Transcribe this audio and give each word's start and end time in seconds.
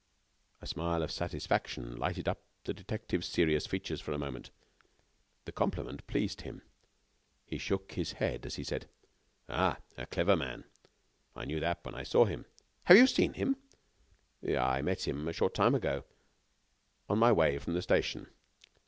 A 0.63 0.65
smile 0.65 1.03
of 1.03 1.11
satisfaction 1.11 1.95
lighted 1.95 2.27
up 2.27 2.41
the 2.63 2.73
detective's 2.73 3.27
serious 3.27 3.67
features 3.67 4.01
for 4.01 4.13
a 4.13 4.17
moment. 4.17 4.49
The 5.45 5.51
compliment 5.51 6.07
pleased 6.07 6.41
him. 6.41 6.63
He 7.45 7.59
shook 7.59 7.91
his 7.91 8.13
head, 8.13 8.47
as 8.47 8.55
he 8.55 8.63
said: 8.63 8.89
"A 9.47 9.77
clever 10.09 10.35
man! 10.35 10.63
I 11.35 11.45
knew 11.45 11.59
that 11.59 11.85
when 11.85 11.93
I 11.93 12.01
saw 12.01 12.25
him." 12.25 12.47
"Have 12.85 12.97
you 12.97 13.05
seen 13.05 13.33
him?" 13.33 13.57
"I 14.57 14.81
met 14.81 15.07
him 15.07 15.27
a 15.27 15.33
short 15.33 15.53
time 15.53 15.75
ago 15.75 16.03
on 17.07 17.19
my 17.19 17.31
way 17.31 17.59
from 17.59 17.73
the 17.75 17.81
station." 17.83 18.25